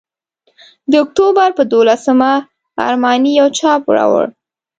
د 0.91 0.93
اکتوبر 1.03 1.49
پر 1.57 1.63
دوولسمه 1.71 2.31
ارماني 2.87 3.31
یو 3.39 3.47
چاپ 3.59 3.81
راوړ. 3.97 4.25